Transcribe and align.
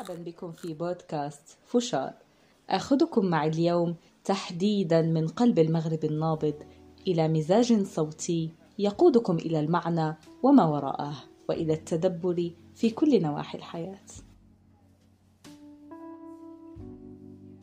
مرحبا 0.00 0.22
بكم 0.22 0.52
في 0.52 0.74
بودكاست 0.74 1.56
فشار. 1.66 2.12
آخذكم 2.70 3.26
معي 3.26 3.48
اليوم 3.48 3.96
تحديدا 4.24 5.02
من 5.02 5.28
قلب 5.28 5.58
المغرب 5.58 6.04
النابض 6.04 6.54
إلى 7.06 7.28
مزاج 7.28 7.82
صوتي 7.82 8.50
يقودكم 8.78 9.36
إلى 9.36 9.60
المعنى 9.60 10.16
وما 10.42 10.64
وراءه 10.64 11.14
وإلى 11.48 11.72
التدبر 11.72 12.50
في 12.74 12.90
كل 12.90 13.22
نواحي 13.22 13.58
الحياة. 13.58 14.06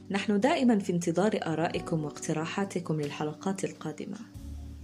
نحن 0.09 0.39
دائما 0.39 0.79
في 0.79 0.93
انتظار 0.93 1.39
آرائكم 1.45 2.05
واقتراحاتكم 2.05 3.01
للحلقات 3.01 3.63
القادمة 3.63 4.17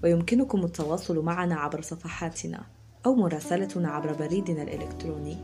ويمكنكم 0.04 0.66
التواصل 0.66 1.20
معنا 1.20 1.56
عبر 1.56 1.82
صفحاتنا 1.82 2.64
أو 3.06 3.16
مراسلتنا 3.16 3.90
عبر 3.90 4.14
بريدنا 4.14 4.64
الإلكتروني 4.64 5.38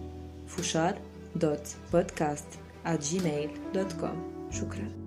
فشار 0.48 1.09
دوت 1.36 1.76
بودكاست 1.94 2.60
شكرا 4.52 5.00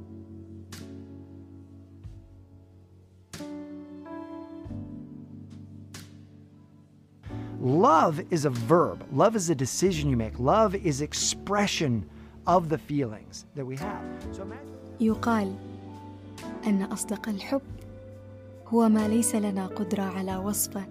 Love 7.61 8.21
is 8.33 8.45
a 8.45 8.51
verb. 8.51 9.05
Love 9.13 9.37
is 9.37 9.49
a 9.49 9.55
decision 9.55 10.11
you 10.11 10.17
make. 10.17 10.37
Love 10.41 10.75
is 10.75 11.01
expression 11.01 12.05
of 12.45 12.69
the 12.69 12.79
feelings 12.79 13.47
that 13.55 13.65
we 13.65 13.77
have. 13.77 14.03
So 14.33 14.43
imagine 14.43 14.73
يقال 15.01 15.55
ان 16.67 16.83
اصدق 16.83 17.29
الحب 17.29 17.63
هو 18.69 18.89
ما 18.89 19.09
ليس 19.09 19.35
لنا 19.35 19.67
قدره 19.67 20.03
على 20.03 20.37
وصفه 20.37 20.85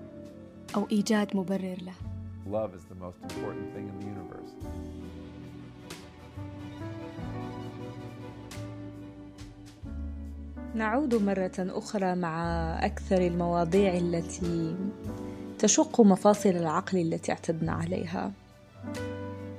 أو 0.75 0.87
ايجاد 0.91 1.35
مبرر 1.35 1.77
له 1.81 1.93
Love 2.51 2.73
is 2.75 2.85
the 2.85 2.95
most 2.95 3.17
important 3.23 3.73
thing 3.73 3.87
in 3.87 3.99
the 3.99 4.05
universe. 4.05 4.51
نعود 10.75 11.15
مرة 11.15 11.51
أخرى 11.59 12.15
مع 12.15 12.35
أكثر 12.85 13.17
المواضيع 13.17 13.93
التي 13.97 14.75
تشق 15.59 16.01
مفاصل 16.01 16.49
العقل 16.49 16.97
التي 16.97 17.31
اعتدنا 17.31 17.71
عليها. 17.71 18.31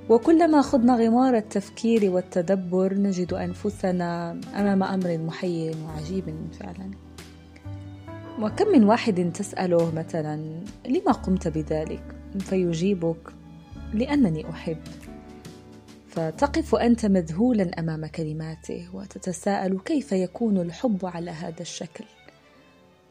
وكلما 0.09 0.63
خضنا 0.63 0.97
غمار 0.97 1.37
التفكير 1.37 2.11
والتدبر 2.11 2.95
نجد 2.95 3.33
أنفسنا 3.33 4.41
أمام 4.55 4.83
أمر 4.83 5.19
محير 5.19 5.75
وعجيب 5.87 6.25
فعلا. 6.61 6.91
وكم 8.41 8.69
من 8.73 8.85
واحد 8.85 9.33
تسأله 9.35 9.95
مثلا 9.95 10.63
لما 10.89 11.13
قمت 11.13 11.49
بذلك؟ 11.49 12.03
فيجيبك 12.39 13.33
لأنني 13.95 14.51
أحب. 14.51 14.79
فتقف 16.13 16.75
أنت 16.75 17.07
مذهولا 17.07 17.71
أمام 17.79 18.07
كلماته 18.07 18.89
وتتساءل 18.95 19.79
كيف 19.79 20.13
يكون 20.13 20.61
الحب 20.61 21.07
على 21.07 21.31
هذا 21.31 21.61
الشكل. 21.61 22.05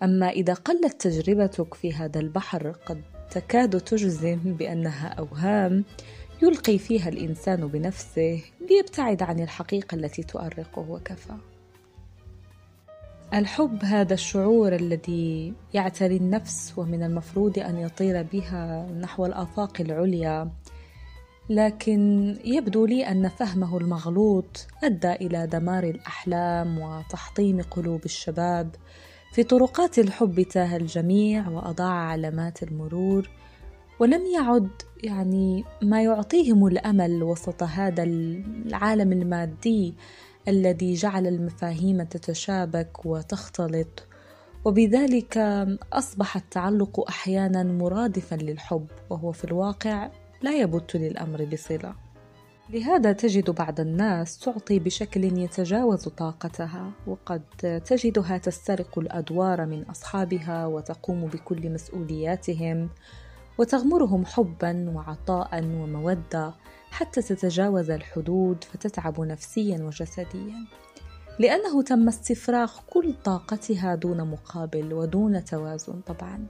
أما 0.03 0.30
إذا 0.30 0.53
قلت 0.53 1.02
تجربتك 1.02 1.73
في 1.73 1.93
هذا 1.93 2.19
البحر 2.19 2.71
قد 2.71 3.02
تكاد 3.31 3.80
تجزم 3.80 4.39
بأنها 4.43 5.08
أوهام 5.08 5.83
يلقي 6.41 6.77
فيها 6.77 7.09
الإنسان 7.09 7.67
بنفسه 7.67 8.41
ليبتعد 8.69 9.23
عن 9.23 9.39
الحقيقة 9.39 9.95
التي 9.95 10.23
تؤرقه 10.23 10.89
وكفى. 10.89 11.33
الحب 13.33 13.83
هذا 13.83 14.13
الشعور 14.13 14.75
الذي 14.75 15.53
يعتري 15.73 16.17
النفس 16.17 16.73
ومن 16.77 17.03
المفروض 17.03 17.59
أن 17.59 17.77
يطير 17.77 18.23
بها 18.23 18.88
نحو 19.02 19.25
الآفاق 19.25 19.81
العليا 19.81 20.52
لكن 21.52 22.36
يبدو 22.45 22.86
لي 22.86 23.08
أن 23.08 23.27
فهمه 23.27 23.77
المغلوط 23.77 24.67
أدى 24.83 25.11
إلى 25.11 25.48
دمار 25.48 25.83
الأحلام 25.83 26.80
وتحطيم 26.80 27.61
قلوب 27.61 28.05
الشباب 28.05 28.76
في 29.33 29.43
طرقات 29.43 29.99
الحب 29.99 30.42
تاه 30.42 30.77
الجميع 30.77 31.49
وأضاع 31.49 31.93
علامات 31.93 32.64
المرور 32.64 33.30
ولم 33.99 34.21
يعد 34.36 34.70
يعني 35.03 35.64
ما 35.81 36.03
يعطيهم 36.03 36.67
الأمل 36.67 37.23
وسط 37.23 37.64
هذا 37.64 38.03
العالم 38.03 39.11
المادي 39.11 39.93
الذي 40.47 40.93
جعل 40.93 41.27
المفاهيم 41.27 42.03
تتشابك 42.03 43.05
وتختلط 43.05 44.08
وبذلك 44.65 45.37
اصبح 45.93 46.36
التعلق 46.36 47.09
أحيانا 47.09 47.64
مرادفا 47.64 48.36
للحب 48.36 48.87
وهو 49.09 49.31
في 49.31 49.43
الواقع 49.43 50.09
لا 50.41 50.57
يبت 50.57 50.95
للأمر 50.95 51.45
بصلة. 51.45 51.95
لهذا 52.69 53.11
تجد 53.11 53.49
بعض 53.49 53.79
الناس 53.79 54.39
تعطي 54.39 54.79
بشكل 54.79 55.23
يتجاوز 55.23 56.07
طاقتها 56.07 56.91
وقد 57.07 57.41
تجدها 57.85 58.37
تسترق 58.37 58.99
الأدوار 58.99 59.65
من 59.65 59.83
أصحابها 59.83 60.65
وتقوم 60.65 61.25
بكل 61.25 61.69
مسؤولياتهم 61.69 62.89
وتغمرهم 63.57 64.25
حبا 64.25 64.93
وعطاء 64.95 65.63
ومودة 65.63 66.53
حتى 66.91 67.21
تتجاوز 67.21 67.89
الحدود 67.89 68.63
فتتعب 68.63 69.21
نفسيا 69.21 69.83
وجسديا. 69.83 70.65
لأنه 71.39 71.83
تم 71.83 72.08
استفراغ 72.08 72.71
كل 72.89 73.13
طاقتها 73.13 73.95
دون 73.95 74.31
مقابل 74.31 74.93
ودون 74.93 75.43
توازن 75.43 76.02
طبعا. 76.02 76.47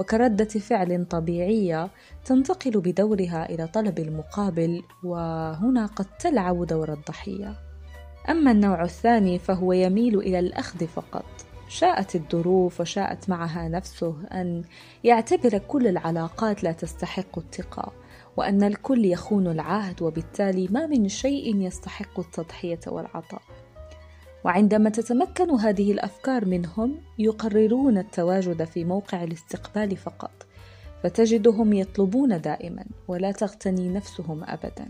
وكردة 0.00 0.44
فعل 0.44 1.06
طبيعية 1.10 1.90
تنتقل 2.24 2.70
بدورها 2.70 3.48
إلى 3.50 3.66
طلب 3.66 3.98
المقابل 3.98 4.82
وهنا 5.04 5.86
قد 5.86 6.06
تلعب 6.20 6.66
دور 6.66 6.92
الضحية. 6.92 7.54
أما 8.28 8.50
النوع 8.50 8.82
الثاني 8.84 9.38
فهو 9.38 9.72
يميل 9.72 10.18
إلى 10.18 10.38
الأخذ 10.38 10.86
فقط. 10.86 11.24
شاءت 11.68 12.16
الظروف 12.16 12.80
وشاءت 12.80 13.28
معها 13.28 13.68
نفسه 13.68 14.16
أن 14.32 14.62
يعتبر 15.04 15.58
كل 15.58 15.86
العلاقات 15.86 16.64
لا 16.64 16.72
تستحق 16.72 17.38
الثقه 17.38 17.92
وأن 18.36 18.62
الكل 18.62 19.04
يخون 19.04 19.46
العهد 19.46 20.02
وبالتالي 20.02 20.68
ما 20.70 20.86
من 20.86 21.08
شيء 21.08 21.56
يستحق 21.56 22.20
التضحية 22.20 22.80
والعطاء. 22.86 23.42
وعندما 24.44 24.90
تتمكن 24.90 25.50
هذه 25.50 25.92
الأفكار 25.92 26.44
منهم 26.44 26.96
يقررون 27.18 27.98
التواجد 27.98 28.64
في 28.64 28.84
موقع 28.84 29.24
الاستقبال 29.24 29.96
فقط 29.96 30.30
فتجدهم 31.02 31.72
يطلبون 31.72 32.40
دائما 32.40 32.84
ولا 33.08 33.32
تغتني 33.32 33.88
نفسهم 33.88 34.44
ابدا. 34.44 34.88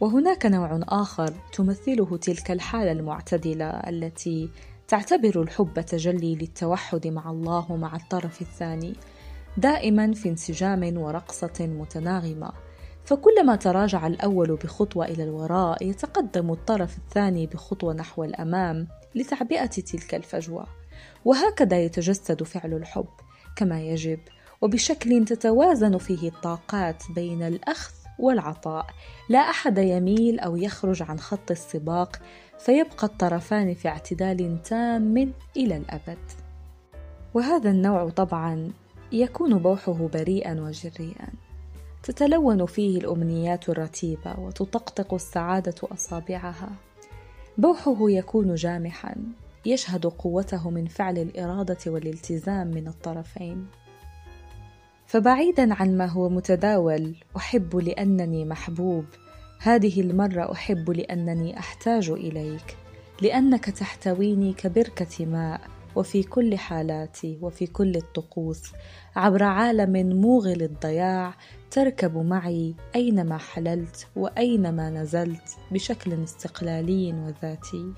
وهناك 0.00 0.46
نوع 0.46 0.80
آخر 0.88 1.32
تمثله 1.52 2.16
تلك 2.16 2.50
الحالة 2.50 2.92
المعتدلة 2.92 3.70
التي 3.70 4.50
تعتبر 4.88 5.42
الحب 5.42 5.80
تجلي 5.80 6.34
للتوحد 6.34 7.06
مع 7.06 7.30
الله 7.30 7.72
ومع 7.72 7.96
الطرف 7.96 8.42
الثاني 8.42 8.94
دائما 9.56 10.12
في 10.12 10.28
انسجام 10.28 10.98
ورقصة 10.98 11.66
متناغمة. 11.66 12.52
فكلما 13.04 13.56
تراجع 13.56 14.06
الأول 14.06 14.56
بخطوة 14.56 15.04
إلى 15.04 15.24
الوراء 15.24 15.86
يتقدم 15.86 16.50
الطرف 16.52 16.98
الثاني 16.98 17.46
بخطوة 17.46 17.94
نحو 17.94 18.24
الأمام 18.24 18.88
لتعبئة 19.14 19.66
تلك 19.66 20.14
الفجوة. 20.14 20.66
وهكذا 21.24 21.80
يتجسد 21.80 22.42
فعل 22.42 22.72
الحب 22.72 23.08
كما 23.56 23.82
يجب 23.82 24.18
وبشكل 24.60 25.24
تتوازن 25.24 25.98
فيه 25.98 26.28
الطاقات 26.28 27.02
بين 27.14 27.42
الأخذ 27.42 27.92
والعطاء. 28.18 28.86
لا 29.28 29.38
أحد 29.38 29.78
يميل 29.78 30.40
أو 30.40 30.56
يخرج 30.56 31.02
عن 31.02 31.18
خط 31.18 31.50
السباق 31.50 32.20
فيبقى 32.58 33.06
الطرفان 33.06 33.74
في 33.74 33.88
اعتدال 33.88 34.62
تام 34.62 35.32
إلى 35.56 35.76
الأبد. 35.76 36.18
وهذا 37.34 37.70
النوع 37.70 38.08
طبعا 38.08 38.70
يكون 39.12 39.58
بوحه 39.58 40.08
بريئا 40.12 40.60
وجريئا. 40.60 41.28
تتلون 42.04 42.66
فيه 42.66 42.98
الأمنيات 42.98 43.68
الرتيبة 43.68 44.40
وتطقطق 44.40 45.14
السعادة 45.14 45.74
أصابعها. 45.82 46.70
بوحه 47.58 47.96
يكون 48.00 48.54
جامحا 48.54 49.14
يشهد 49.66 50.06
قوته 50.06 50.70
من 50.70 50.86
فعل 50.86 51.18
الإرادة 51.18 51.78
والالتزام 51.86 52.66
من 52.66 52.88
الطرفين. 52.88 53.66
فبعيدا 55.06 55.74
عن 55.74 55.96
ما 55.96 56.06
هو 56.06 56.28
متداول 56.28 57.14
أحب 57.36 57.76
لأنني 57.76 58.44
محبوب. 58.44 59.04
هذه 59.58 60.00
المرة 60.00 60.52
أحب 60.52 60.90
لأنني 60.90 61.58
أحتاج 61.58 62.10
إليك 62.10 62.76
لأنك 63.22 63.64
تحتويني 63.64 64.52
كبركة 64.52 65.26
ماء. 65.26 65.60
وفي 65.96 66.22
كل 66.22 66.58
حالاتي 66.58 67.38
وفي 67.42 67.66
كل 67.66 67.96
الطقوس. 67.96 68.62
عبر 69.16 69.42
عالم 69.42 70.20
موغل 70.20 70.62
الضياع 70.62 71.34
تركب 71.70 72.16
معي 72.16 72.74
أينما 72.94 73.38
حللت 73.38 74.06
وأينما 74.16 74.90
نزلت 74.90 75.56
بشكل 75.70 76.22
استقلالي 76.22 77.12
وذاتي. 77.12 77.92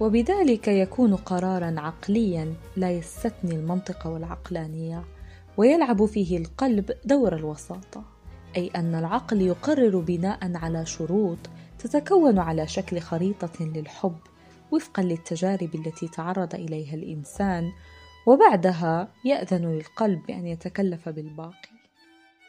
وبذلك 0.00 0.68
يكون 0.68 1.16
قرارا 1.16 1.74
عقليا 1.80 2.54
لا 2.76 2.90
يستثني 2.90 3.54
المنطق 3.54 4.06
والعقلانية 4.06 5.04
ويلعب 5.56 6.04
فيه 6.04 6.38
القلب 6.38 6.90
دور 7.04 7.36
الوساطة. 7.36 8.04
أي 8.56 8.70
أن 8.76 8.94
العقل 8.94 9.42
يقرر 9.42 9.98
بناء 9.98 10.56
على 10.56 10.86
شروط 10.86 11.38
تتكون 11.78 12.38
على 12.38 12.66
شكل 12.66 13.00
خريطة 13.00 13.64
للحب. 13.64 14.16
وفقا 14.72 15.02
للتجارب 15.02 15.74
التي 15.74 16.08
تعرض 16.08 16.54
إليها 16.54 16.94
الإنسان 16.94 17.72
وبعدها 18.26 19.08
يأذن 19.24 19.64
للقلب 19.64 20.26
بأن 20.26 20.46
يتكلف 20.46 21.08
بالباقي. 21.08 21.76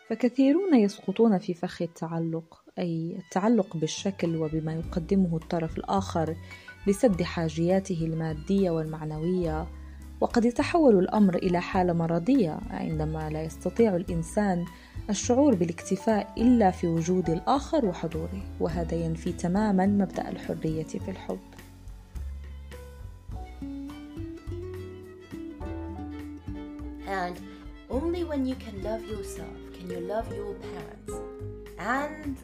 فكثيرون 0.09 0.75
يسقطون 0.75 1.37
في 1.37 1.53
فخ 1.53 1.81
التعلق 1.81 2.63
أي 2.79 3.15
التعلق 3.17 3.77
بالشكل 3.77 4.35
وبما 4.35 4.73
يقدمه 4.73 5.37
الطرف 5.37 5.77
الآخر 5.77 6.35
لسد 6.87 7.21
حاجياته 7.23 7.99
المادية 8.01 8.69
والمعنوية. 8.69 9.67
وقد 10.21 10.45
يتحول 10.45 10.99
الأمر 10.99 11.35
إلى 11.35 11.61
حالة 11.61 11.93
مرضية 11.93 12.59
عندما 12.69 13.29
لا 13.29 13.43
يستطيع 13.43 13.95
الإنسان 13.95 14.65
الشعور 15.09 15.55
بالاكتفاء 15.55 16.33
إلا 16.37 16.71
في 16.71 16.87
وجود 16.87 17.29
الآخر 17.29 17.85
وحضوره. 17.85 18.43
وهذا 18.59 18.95
ينفي 18.95 19.31
تماما 19.31 19.85
مبدأ 19.85 20.29
الحرية 20.29 20.83
في 20.83 21.11
الحب. 21.11 21.39
Only 27.89 28.23
when 28.23 28.45
you 28.45 28.55
can 28.55 28.81
love 28.83 29.03
yourself 29.05 29.57
can 29.73 29.89
you 29.89 29.99
love 29.99 30.27
your 30.33 30.53
parents 30.55 31.13
and 31.79 32.37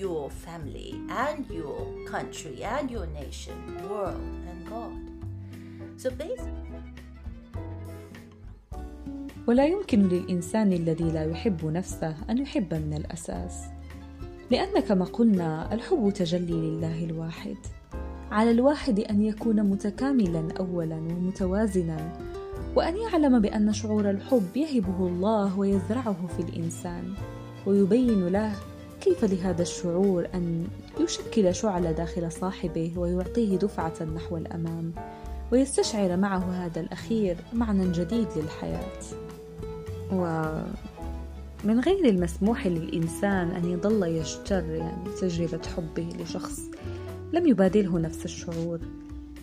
your 0.00 0.30
family 0.30 0.94
and 1.10 1.44
your 1.50 1.84
country 2.06 2.64
and 2.64 2.90
your 2.90 3.06
nation, 3.06 3.56
world, 3.88 4.16
and 4.50 4.60
God. 4.68 4.96
So 5.96 6.10
basically, 6.10 6.70
ولا 9.46 9.66
يمكن 9.66 10.08
للإنسان 10.08 10.72
الذي 10.72 11.04
لا 11.04 11.24
يحب 11.24 11.64
نفسه 11.64 12.14
أن 12.30 12.38
يحب 12.38 12.74
من 12.74 12.94
الأساس 12.94 13.64
لأن 14.50 14.80
كما 14.80 15.04
قلنا 15.04 15.74
الحب 15.74 16.12
تجلي 16.14 16.52
لله 16.52 17.04
الواحد 17.04 17.56
على 18.30 18.50
الواحد 18.50 19.00
أن 19.00 19.22
يكون 19.22 19.62
متكاملا 19.62 20.52
أولا 20.60 20.96
ومتوازنا 20.96 22.12
وأن 22.76 22.96
يعلم 22.96 23.40
بأن 23.40 23.72
شعور 23.72 24.10
الحب 24.10 24.56
يهبه 24.56 25.06
الله 25.06 25.58
ويزرعه 25.58 26.16
في 26.36 26.42
الإنسان 26.42 27.14
ويبين 27.66 28.28
له 28.28 28.52
كيف 29.00 29.24
لهذا 29.24 29.62
الشعور 29.62 30.28
أن 30.34 30.66
يشكل 31.00 31.54
شعلة 31.54 31.92
داخل 31.92 32.32
صاحبه 32.32 32.92
ويعطيه 32.96 33.56
دفعة 33.56 34.02
نحو 34.16 34.36
الأمام 34.36 34.92
ويستشعر 35.52 36.16
معه 36.16 36.66
هذا 36.66 36.80
الأخير 36.80 37.36
معنى 37.52 37.92
جديد 37.92 38.28
للحياة. 38.36 39.00
ومن 40.12 41.80
غير 41.80 42.08
المسموح 42.08 42.66
للإنسان 42.66 43.50
أن 43.50 43.70
يظل 43.70 44.02
يجتر 44.02 44.64
يعني 44.64 45.10
تجربة 45.20 45.60
حبه 45.76 46.08
لشخص 46.20 46.60
لم 47.32 47.46
يبادله 47.46 47.98
نفس 47.98 48.24
الشعور. 48.24 48.80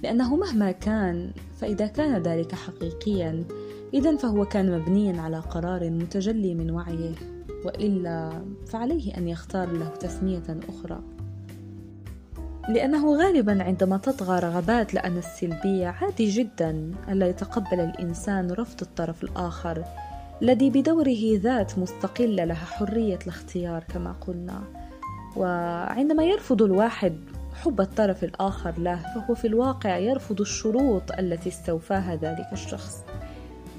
لأنه 0.04 0.36
مهما 0.36 0.72
كان 0.72 1.32
فإذا 1.60 1.88
كان 1.88 2.22
ذلك 2.22 2.56
حقيقيا 2.56 3.44
إذا 3.94 4.16
فهو 4.18 4.46
كان 4.46 4.80
مبنيا 4.80 5.22
على 5.22 5.40
قرار 5.40 5.90
متجلي 5.90 6.56
من 6.56 6.72
وعيه 6.72 7.16
وإلا 7.66 8.42
فعليه 8.68 9.18
أن 9.18 9.28
يختار 9.28 9.72
له 9.72 9.90
تسمية 9.90 10.44
أخرى. 10.70 11.00
لأنه 12.70 13.18
غالبا 13.18 13.64
عندما 13.64 13.98
تطغى 13.98 14.40
رغبات 14.40 14.94
لأن 14.94 15.18
السلبية 15.18 15.88
عادي 15.88 16.30
جدا 16.30 16.92
ألا 17.10 17.28
يتقبل 17.28 17.80
الإنسان 17.80 18.52
رفض 18.52 18.82
الطرف 18.82 19.24
الآخر 19.24 19.84
الذي 20.42 20.70
بدوره 20.70 21.40
ذات 21.40 21.80
مستقلة 21.80 22.44
لها 22.46 22.66
حرية 22.66 23.20
الاختيار 23.24 23.84
كما 23.84 24.12
قلنا. 24.12 24.62
وعندما 25.36 26.24
يرفض 26.24 26.62
الواحد 26.62 27.18
حب 27.64 27.82
الطرف 27.82 28.24
الآخر 28.24 28.80
له 28.80 28.96
فهو 29.16 29.36
في 29.36 29.48
الواقع 29.48 29.98
يرفض 29.98 30.42
الشروط 30.42 31.12
التي 31.12 31.50
استوفاها 31.50 32.16
ذلك 32.16 32.48
الشخص. 32.54 33.04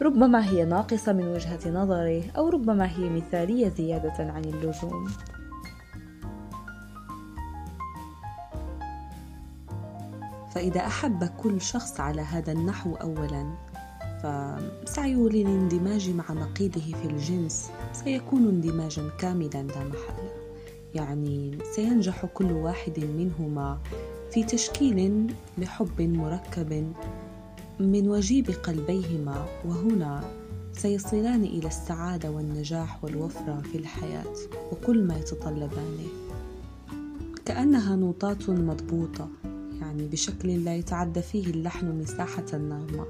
ربما 0.02 0.50
هي 0.50 0.64
ناقصة 0.64 1.12
من 1.12 1.28
وجهة 1.28 1.70
نظره 1.70 2.22
أو 2.36 2.48
ربما 2.48 2.90
هي 2.90 3.10
مثالية 3.10 3.69
زيادة 3.69 4.32
عن 4.32 4.44
اللزوم. 4.44 5.08
فإذا 10.54 10.80
أحب 10.80 11.25
كل 11.25 11.60
شخص 11.60 12.00
على 12.00 12.22
هذا 12.22 12.52
النحو 12.52 12.94
أولا 12.94 13.54
فسعيه 14.19 15.28
للاندماج 15.28 16.10
مع 16.10 16.25
نقيضه 16.30 16.80
في 16.80 17.04
الجنس 17.04 17.70
سيكون 17.92 18.48
اندماجا 18.48 19.10
كاملا 19.19 19.62
لا 19.62 19.84
محالة 19.84 20.38
يعني 20.94 21.58
سينجح 21.75 22.26
كل 22.26 22.52
واحد 22.52 23.00
منهما 23.00 23.79
في 24.31 24.44
تشكيل 24.44 25.32
لحب 25.58 26.02
مركب 26.02 26.93
من 27.81 28.08
وجيب 28.08 28.50
قلبيهما 28.50 29.46
وهنا 29.64 30.25
سيصلان 30.73 31.44
إلى 31.44 31.67
السعادة 31.67 32.31
والنجاح 32.31 33.05
والوفرة 33.05 33.62
في 33.73 33.79
الحياة 33.79 34.35
وكل 34.73 35.02
ما 35.05 35.19
يتطلبانه 35.19 36.08
كأنها 37.46 37.96
نوطات 37.96 38.50
مضبوطة 38.50 39.29
يعني 39.81 40.08
بشكل 40.08 40.64
لا 40.64 40.76
يتعدى 40.76 41.23
فيه 41.23 41.46
اللحن 41.46 41.99
مساحة 41.99 42.44
النغمة 42.52 43.06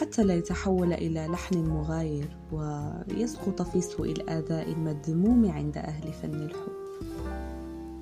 حتى 0.00 0.24
لا 0.24 0.34
يتحول 0.34 0.92
إلى 0.92 1.26
لحن 1.26 1.58
مغاير 1.58 2.36
ويسقط 2.52 3.62
في 3.62 3.80
سوء 3.80 4.12
الآداء 4.12 4.72
المذموم 4.72 5.50
عند 5.50 5.78
أهل 5.78 6.12
فن 6.12 6.34
الحب. 6.34 6.85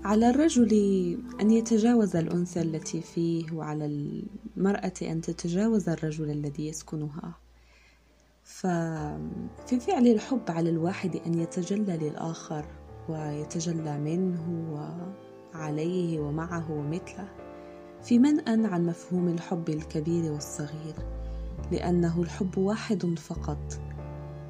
على 0.05 0.31
الرجل 0.31 0.73
أن 1.41 1.51
يتجاوز 1.51 2.17
الأنثى 2.17 2.61
التي 2.61 3.01
فيه 3.01 3.53
وعلى 3.53 3.87
المرأة 4.57 4.93
أن 5.03 5.21
تتجاوز 5.21 5.89
الرجل 5.89 6.31
الذي 6.31 6.69
يسكنها. 6.69 7.35
ففي 8.45 9.81
فعل 9.81 10.07
الحب 10.07 10.43
على 10.49 10.71
الواحد 10.71 11.17
أن 11.27 11.35
يتجلى 11.35 11.97
للآخر 11.97 12.65
ويتجلى 13.09 13.99
منه 13.99 14.73
وعليه 15.55 16.21
ومعه 16.21 16.73
ومثله. 16.73 17.29
في 18.03 18.19
منأى 18.19 18.67
عن 18.67 18.87
مفهوم 18.87 19.29
الحب 19.29 19.69
الكبير 19.69 20.33
والصغير 20.33 20.95
لأنه 21.73 22.23
الحب 22.23 22.59
واحد 22.59 23.19
فقط 23.19 23.81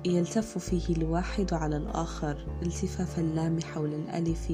يلتف 0.05 0.59
فيه 0.59 0.97
الواحد 0.97 1.55
على 1.55 1.77
الآخر 1.77 2.47
التفاف 2.63 3.19
اللام 3.19 3.61
حول 3.61 3.95
الألف 3.95 4.53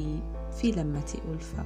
في 0.51 0.71
لمة 0.71 1.15
ألفة. 1.33 1.65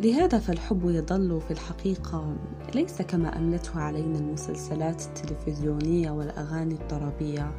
لهذا 0.00 0.38
فالحب 0.38 0.80
يظل 0.84 1.40
في 1.40 1.50
الحقيقة 1.50 2.36
ليس 2.74 3.02
كما 3.02 3.38
أملته 3.38 3.80
علينا 3.80 4.18
المسلسلات 4.18 5.02
التلفزيونية 5.06 6.10
والأغاني 6.10 6.74
الطربية 6.74 7.52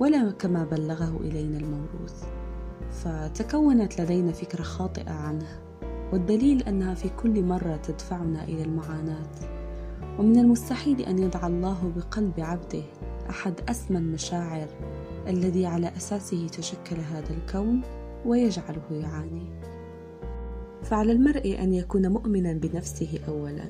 ولا 0.00 0.30
كما 0.30 0.64
بلغه 0.64 1.16
إلينا 1.20 1.58
الموروث. 1.58 2.24
فتكونت 2.90 4.00
لدينا 4.00 4.32
فكرة 4.32 4.62
خاطئة 4.62 5.10
عنه 5.10 5.46
والدليل 6.12 6.62
أنها 6.62 6.94
في 6.94 7.08
كل 7.08 7.42
مرة 7.42 7.76
تدفعنا 7.76 8.44
إلى 8.44 8.62
المعاناة. 8.62 9.30
ومن 10.18 10.38
المستحيل 10.38 11.00
أن 11.00 11.18
يضع 11.18 11.46
الله 11.46 11.92
بقلب 11.96 12.40
عبده 12.40 12.82
أحد 13.30 13.54
أسمى 13.68 13.98
المشاعر 13.98 14.68
الذي 15.26 15.66
على 15.66 15.92
أساسه 15.96 16.46
تشكل 16.46 16.96
هذا 16.96 17.30
الكون. 17.30 17.97
ويجعله 18.26 18.82
يعاني. 18.90 19.46
فعلى 20.82 21.12
المرء 21.12 21.58
أن 21.62 21.74
يكون 21.74 22.08
مؤمنا 22.08 22.52
بنفسه 22.52 23.20
اولا 23.28 23.64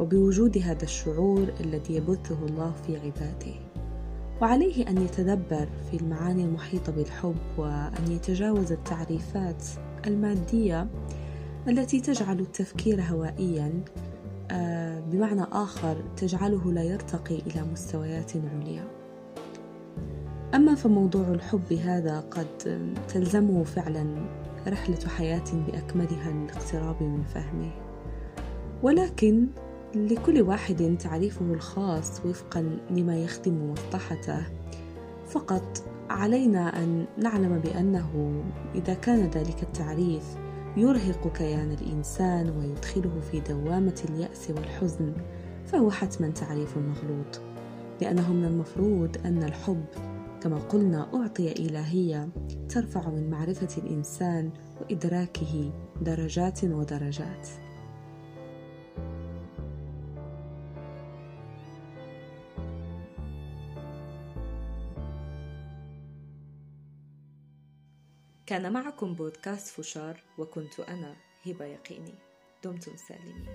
وبوجود 0.00 0.58
هذا 0.58 0.82
الشعور 0.82 1.52
الذي 1.60 1.94
يبثه 1.94 2.46
الله 2.46 2.72
في 2.86 2.96
عباده. 2.96 3.54
وعليه 4.42 4.88
أن 4.88 4.98
يتدبر 4.98 5.68
في 5.90 5.96
المعاني 5.96 6.44
المحيطة 6.44 6.92
بالحب 6.92 7.36
وأن 7.58 8.12
يتجاوز 8.12 8.72
التعريفات 8.72 9.64
المادية 10.06 10.88
التي 11.68 12.00
تجعل 12.00 12.40
التفكير 12.40 13.02
هوائيا 13.02 13.84
آه، 14.50 15.00
بمعنى 15.00 15.42
آخر 15.52 16.04
تجعله 16.16 16.72
لا 16.72 16.82
يرتقي 16.82 17.34
إلى 17.34 17.62
مستويات 17.72 18.32
عليا. 18.36 19.01
أما 20.54 20.74
فموضوع 20.74 21.28
الحب 21.28 21.72
هذا 21.72 22.20
قد 22.20 22.46
تلزمه 23.08 23.64
فعلا 23.64 24.06
رحلة 24.68 25.08
حياة 25.08 25.44
بأكملها 25.66 26.32
للاقتراب 26.32 27.02
من 27.02 27.22
فهمه. 27.22 27.70
ولكن 28.82 29.46
لكل 29.94 30.42
واحد 30.42 30.96
تعريفه 31.00 31.44
الخاص 31.44 32.26
وفقا 32.26 32.78
لما 32.90 33.16
يخدم 33.16 33.72
مصلحته 33.72 34.42
فقط 35.28 35.84
علينا 36.10 36.82
أن 36.82 37.04
نعلم 37.18 37.58
بأنه 37.58 38.42
إذا 38.74 38.94
كان 38.94 39.30
ذلك 39.30 39.62
التعريف 39.62 40.24
يرهق 40.76 41.32
كيان 41.32 41.72
الإنسان 41.72 42.50
ويدخله 42.50 43.20
في 43.30 43.40
دوامة 43.40 44.02
اليأس 44.10 44.50
والحزن 44.50 45.12
فهو 45.66 45.90
حتما 45.90 46.30
تعريف 46.30 46.78
مغلوط 46.78 47.40
لأنه 48.00 48.32
من 48.32 48.44
المفروض 48.44 49.16
أن 49.24 49.42
الحب 49.42 49.84
كما 50.42 50.58
قلنا 50.58 51.14
أعطي 51.14 51.52
إلهية 51.52 52.28
ترفع 52.68 53.08
من 53.08 53.30
معرفة 53.30 53.82
الإنسان 53.82 54.52
وإدراكه 54.80 55.72
درجات 56.00 56.64
ودرجات. 56.64 57.48
كان 68.46 68.72
معكم 68.72 69.14
بودكاست 69.14 69.68
فشار 69.68 70.22
وكنت 70.38 70.80
أنا 70.80 71.16
هبة 71.46 71.64
يقيني. 71.64 72.14
دمتم 72.64 72.96
سالمين. 72.96 73.46